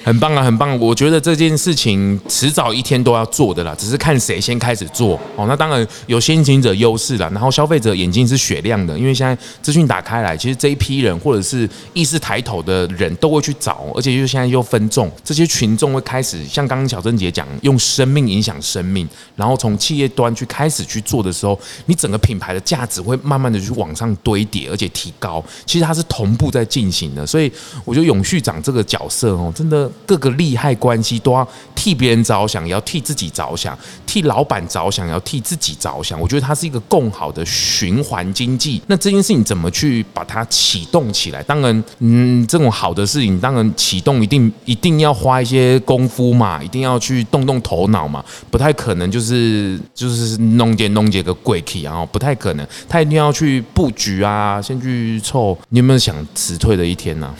[0.07, 0.79] 很棒啊，很棒！
[0.79, 5.47] 我觉得这件事情迟早一天都要做的啦，只是看谁先开始做哦。
[5.49, 25.45] 那当然有先行者优势啦，然后消费者眼睛是雪亮的，因为现在资讯打开来，其实这一批人或者是意识抬头的人都会去找，而且就现在又分众，这些群众会开始像刚刚小珍姐讲，用生命影响生命，然后从企业端去开始去做的时候，你整个品牌的价值会慢慢的去往上堆叠，而且提高。
[25.64, 27.51] 其实它是同步在进行的，所以
[27.85, 29.90] 我觉得永续长这个角色哦，真的。
[30.05, 33.75] 各个利害关系都要替别人着想，也要替自己着想；
[34.07, 36.21] 替老板着想，也要替自己着想。
[36.21, 38.83] 我觉得它是一个共好的循环经济。
[38.87, 41.43] 那这件事情怎么去把它启动起来？
[41.43, 52.67] 当然，嗯，这种好的事情，当然启动一定一定要花一些功夫嘛，一定要去动动头脑嘛，不太可能就是就是弄点弄几个鬼气，然后不太可能。
[52.89, 55.57] 他一定要去布局啊，先去凑。
[55.69, 57.35] 你有没有想辞退的一天呢、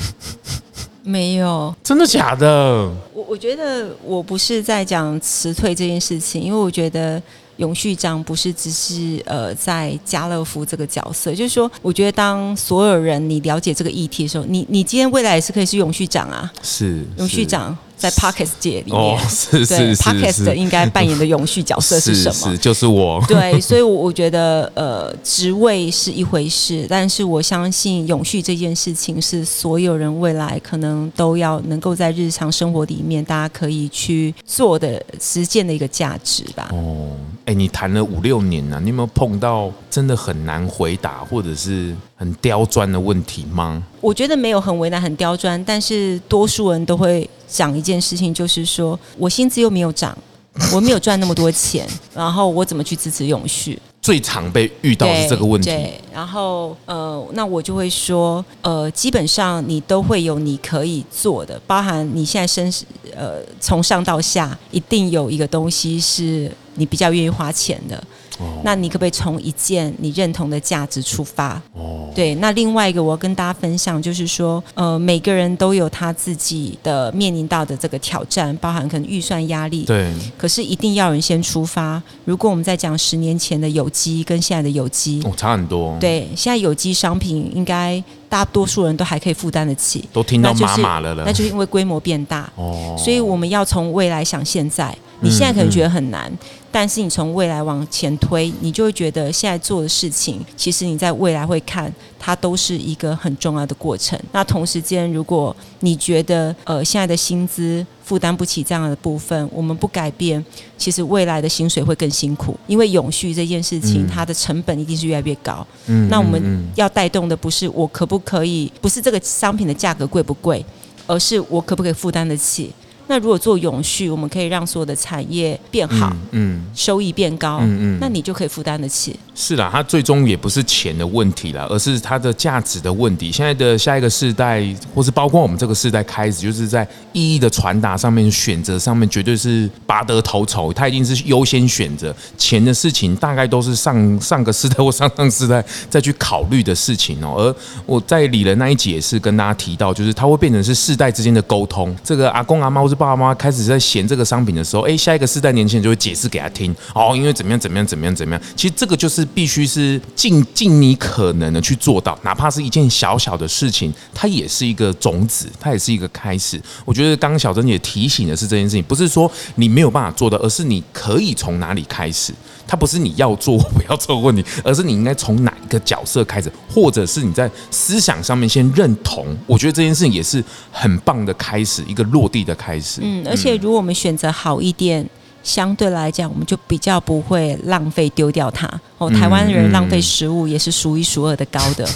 [1.07, 2.91] 没有，真的假的？
[3.15, 7.23] 我我觉得我不是在讲辞退这件事情，因为我觉得。
[7.57, 22.57] 永续长不是只是呃在家乐福这个角色，就是说，我觉得当所有人你了解这个议题的时候，你你今天未来也是可以是永续长啊，是永续长在 Pocket 界里面，哦，是是是 Podcast 应该扮演的永续角色是什么？
[22.59, 23.23] 就是我。
[23.27, 36.69] 对，所以，我我觉得呃职位是一回事，但是我相信永续这件事情是所有人未来可能都要能够在日常生活里面大家可以去做的实践的一个价值吧。
[36.73, 37.09] 哦。
[37.47, 43.83] 哎，你谈了五六年了，你有没有碰到真的很难回答或者是很刁钻的问题吗？
[44.03, 50.15] 我觉得没有很为难、很刁钻，但是多数人都会讲一件事情，就是说我薪资又没有涨，
[50.75, 53.81] 我没有赚那么多钱，然后我怎么去支持永续？
[54.03, 55.71] 最常被遇到的是这个问题。
[55.71, 62.71] 对，然后呃，那我就会说，呃，基本上你都会有你可以做的，包含你现在身
[63.17, 66.53] 呃从上到下一定有一个东西是。
[66.79, 68.05] 你比较愿意花钱的，
[68.39, 71.61] 哦，那你可不可以从一件你认同的价值出发？
[71.75, 72.35] 哦，对。
[72.37, 79.85] 那另外一个，我要跟大家分享，就是说，呃，每个人都有他自己的面临到的这个挑战，包含可能预算压力。
[79.85, 80.13] 对。
[80.37, 82.03] 可是一定要有人先出发。
[82.25, 85.97] 如果我们在讲十年前的有机跟现在的有机，哦，差很多。
[85.99, 90.09] 对，现在有机商品应该大多数人都还可以负担得起。
[90.13, 92.51] 都听到妈妈了了，那就是因为规模变大。
[92.57, 92.95] 哦。
[92.99, 94.97] 所以我们要从未来想现在。
[95.21, 96.31] 你现在可能觉得很难。
[96.31, 96.39] 嗯嗯
[96.71, 104.19] 但是你从未来往前推，你就会觉得现在做的事情，其实你在未来会看，它都是一个很重要的过程。
[104.33, 110.45] 那同时间，如果你觉得呃现在的薪资负担不起这样的部分，我们不改变，
[110.77, 112.57] 其实未来的薪水会更辛苦。
[112.67, 115.67] 因为永续这件事情，它的成本一定是越来越高。
[115.87, 120.65] 嗯，那我们要带动的不是我可不可以，不是这个商品的价格贵不贵。
[121.09, 122.73] 而是我可不可以负担得起。
[123.09, 129.19] 那如果做永续，我们可以让所有的产业变好，嗯，嗯收益变高，嗯嗯，那你就可以负担得起。
[129.35, 133.31] 是啦，它最终也不是钱的问题啦，而是它的价值的问题。
[133.31, 134.65] 现在的下一个世代，
[134.95, 140.73] 或是包括我们这个世代开始，就是在意义的传达上面、选择上面，绝对是拔得头筹。
[140.73, 147.35] 它一定是优先选择钱的事情，大概都是上 上个世代或上上世代再去考虑的事情哦。
[147.37, 147.55] 而
[147.85, 151.95] 我在理人那一集也是跟大家提到，就是它会变成是世代之间的沟通。
[152.03, 158.43] 这个阿公阿妈或是爸妈开始在嫌这个商品的时候，哎，下一个世代年轻人就会解释给他听哦，因为怎么样怎么样怎么样怎么样。
[158.57, 166.61] 其实这个就是必须是尽尽你可能的去做到，哪怕是一件小小的事情，它也是一个种子，它也是一个开始。
[166.85, 172.33] 我觉得刚刚小珍姐提醒的是这件事情，不是说你没有办法做到，而是你可以从哪里开始。
[172.67, 179.27] 它不是你要做不要做问题，而是你应该从哪一个角色开始，或者是你在思想上面先认同。
[179.47, 180.43] 我觉得这件事情也是
[180.73, 183.01] 很棒的开始，一个落地的开始。
[183.03, 185.09] 嗯，而且如果我们选择好一点，
[185.43, 188.69] 相对来讲，我们就比较不会浪费丢掉它。
[188.99, 191.89] 哦，台湾人浪费食物也是数一数二的高的。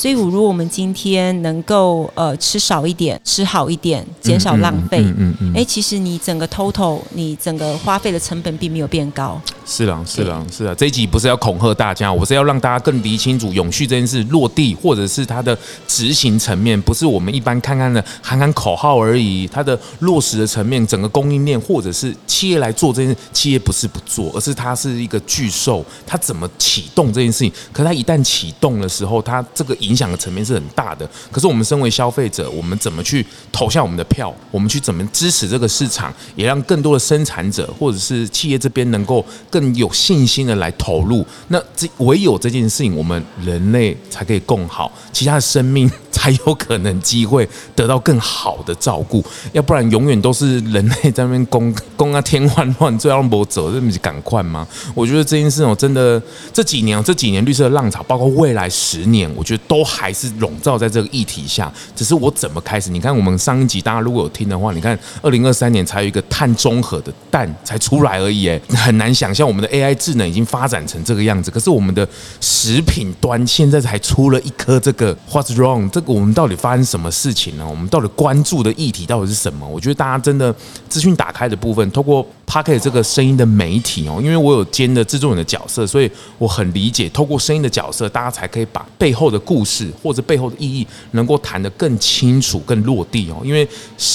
[0.00, 9.38] 所以，如果我们今天能够呃吃少一点，吃好一点，减少浪费，嗯嗯，哎、嗯嗯嗯，其实你整个 total，你整个花费的成本并没有变高。
[9.66, 10.74] 是啊，是啊，是啊。
[10.74, 19.46] 这一集不是要恐吓大家，我是要让大家更理清楚永续这件事落地，或者是它的执行层面，不是我们一般看看的喊喊口号而已。
[19.46, 27.52] 它的落实的层面，整个供应链或者是企业来做这件事，企业不是不做，而是它是一个巨兽，它怎么启动这件事情？
[27.70, 34.32] 可它一旦启动的时候，它这个影响的层面是很大的，可是我们身为消费者，我们怎么去投下我们的票？
[34.52, 41.26] 我们去怎么支持这个市场，也让更多的生产者或者是企业这边能够更有信心的来投入？
[41.48, 49.24] 那这唯有这件事情，我们人类才可以共好，其他的生命才有可能机会得到更好的照顾。
[49.52, 54.66] 要不然，永远都是人类在那边攻攻 啊，天환乱，最后不走，这不是赶快吗？
[54.94, 56.22] 我觉得这件事情，我，真的
[56.52, 60.10] 这几年这几年绿色浪潮，包括未来十年，我觉得都都还。
[60.20, 62.90] 是笼罩在这个议题下，只是我怎么开始？
[62.90, 71.50] 你看，我们上一集大家如果有听的话，你看，二零二三年才有一个碳中和的蛋才出来而已，哎，很难想象我们的 AI 智能已经发展成这个样子。
[71.50, 72.06] 可是我们的
[72.38, 75.88] 食品端现在才出了一颗这个 What's wrong？
[75.88, 77.66] 这个我们到底发生什么事情呢？
[77.66, 79.66] 我们到底关注的议题到底是什么？
[79.66, 80.54] 我觉得大家真的
[80.90, 93.40] 资讯打开的部分，透过它可以这个声音的媒体哦，因为我有兼的制作人的角色，所以我很理解，透过声音的角色，大家才可以把背后的故事或者背后的意义能够谈得更清楚、更落地哦。
[93.44, 93.66] 因为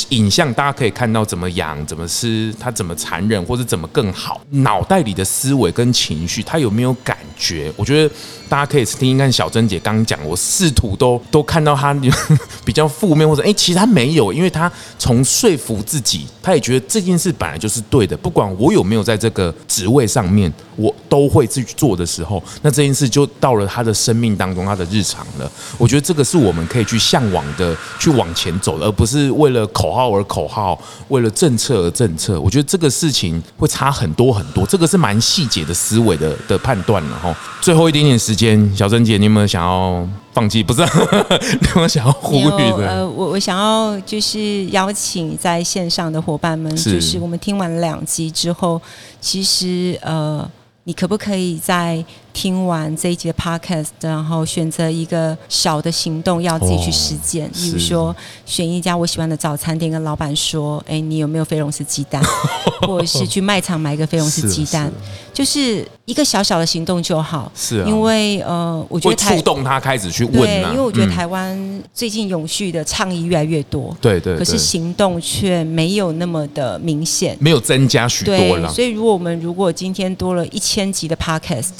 [0.09, 7.71] 影像大家可以看到怎么养、怎么吃，它怎么残忍或者怎么更好，脑袋里的思维跟情绪，它有没有改觉？
[7.75, 8.13] 我觉得
[8.49, 11.93] 大家可以听听看小珍姐刚讲，我试图都都看到她
[12.65, 18.15] 比较负面，或者哎，其实她没有，因为她从说服自己，她也觉得这件事本来就是对的。
[18.15, 25.51] 不管我有没有在这个职位上面，我都会去做的时候，那这件事就到了她的生命当中，她的日常了。
[25.77, 30.79] 我觉得这个是我们可以去向往的，去往前走的，而不是为了口号而口号，
[31.09, 32.39] 为了政策而政策。
[32.39, 37.35] 我觉得这个事情会差很多很多，这个是蛮细节的思维的的判断了哈。
[37.61, 40.07] 最后一点点时间，小珍姐，你有没有想要？
[40.33, 40.81] 放弃不是？
[41.61, 42.85] 你有没有想要呼吁的？
[42.85, 48.81] 呃，我我想要就是邀请在线上的伙伴们，就是我们听完两集之后，
[49.21, 50.45] 其实呃，
[50.83, 52.03] 你可不可以在？
[52.35, 57.49] 听完这一集的 podcast，然后选择一个小的行动，要自己去实践。
[57.53, 58.13] 比如说，
[58.45, 62.21] 选一家我喜欢的早餐店，跟老板说：“哎，你有没有菲龙斯鸡蛋？”
[62.85, 64.91] 或者是去卖场买一个菲龙斯鸡蛋，
[65.33, 67.49] 就是一个小小的行动就好。
[67.55, 70.41] 是啊，因为呃，我觉得会触动他开始去问。
[70.41, 71.57] 对，因为我觉得台湾
[71.93, 73.95] 最近永续的倡议越来越多。
[74.01, 74.37] 对对。
[74.37, 78.71] 可是行动却没有那么的明显，没有增加许多了。
[78.71, 81.71] 所以，如果我们如果今天多了一千集的 podcast。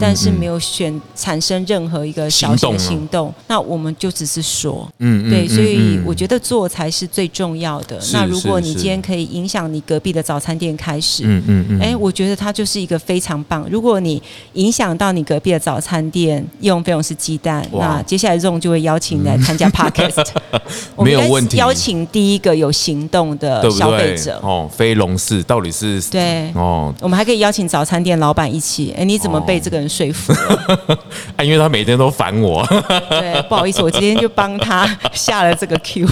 [0.00, 8.00] 但是没有选产生任何一个小型行动，那我们就只是说，嗯，对，所以我觉得做才是最重要的。
[8.12, 13.66] 那如果你今天可以影响你隔壁的早餐店开始，嗯嗯嗯，哎，我觉得它就是一个非常棒。
[13.70, 14.22] 如果你
[14.54, 20.24] 影响到你隔壁的早餐店用费用是鸡蛋，那接下来 Ron 就会邀请你来参加 Podcast，
[20.98, 21.56] 没有问题。
[21.56, 24.40] 邀请第一个有行动的消费者。
[24.42, 26.50] 哦，飞龙斯到底是对。
[26.54, 29.56] 哦，我们还可以邀请早餐店老板一起，哎，你怎么被？
[29.66, 30.98] 这个人说服了。
[31.36, 32.66] 啊，因为他每天都烦我。
[33.08, 36.06] 对，不好意思，我今天就帮他 下了这个 Q。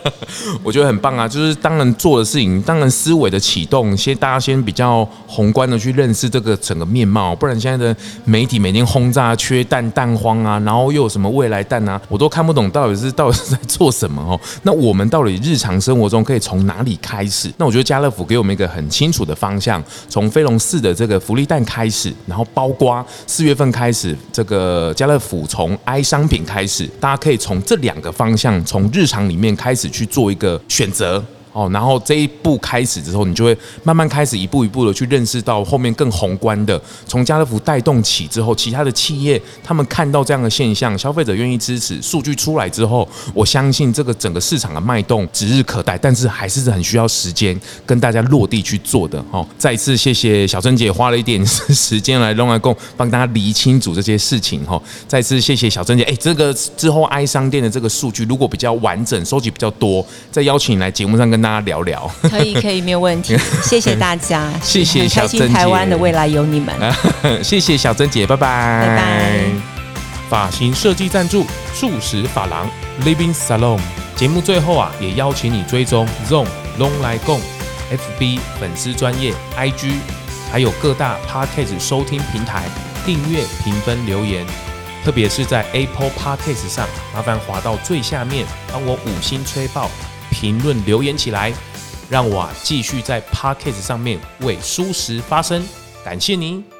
[0.62, 14.38] 我觉得很棒啊，就是当然做的事情，当然思维的启动，先大家先比较宏观的去认识这个整个面貌，不然现在的媒体每天轰炸缺蛋蛋荒啊，然后又有什么未来蛋啊，我都看不懂到底是到底是在做什么哦。
[14.62, 17.52] 那我们到底日常生活中可以从哪里开始？
[17.56, 31.24] 那我觉得家乐福给我们一个很清楚的方向，从飞龙四的这个福利蛋开始，然后包括四月份开始这个家乐福从 I 商品开始，大家可以从这两个方向，从日常里面开始去做一个选择。
[31.52, 49.20] 哦，然后这一步开始之后，你就会慢慢开始一步一步的去认识到后面更宏观的，从家乐福带动起之后，其他的企业他们看到这样的现象，消费者愿意支持，数据出来之后，我相信这个整个市场的脉动指日可待，但是还是很需要时间跟大家落地去做的。
[49.32, 54.64] 哦，再次谢谢小珍姐花了一点时间来弄来共帮大家理清楚这些事情。
[54.64, 56.04] 哈，再次谢谢小珍姐。
[56.04, 61.39] 哎，这个之后 I 商店的这个数据如果比较完整，收集比较多，再邀请你来节目上跟。
[61.40, 63.34] 跟大家聊聊，可以可以没有问题，
[63.64, 66.74] 谢谢大家，谢谢小珍姐，台湾的未来有你们，
[67.42, 69.40] 谢谢小珍姐，拜拜，拜拜。
[70.28, 72.68] 发型设计赞助素食发廊
[73.04, 73.80] Living Salon，
[74.14, 76.46] 节目最后啊，也邀请你追踪 Zone
[76.78, 77.40] Long 来共
[77.90, 79.94] FB 粉丝专业 IG，
[80.52, 82.64] 还有各大 Podcast 收听平台
[83.06, 84.44] 订阅、评分、留言，
[85.02, 89.90] 特别是在 Apple Podcast 上，麻烦滑到最下面，帮我五星吹爆。
[90.30, 91.52] 评论留言起来，
[92.08, 95.62] 让我继续在 Podcast 上面为舒适发声。
[96.04, 96.79] 感谢您。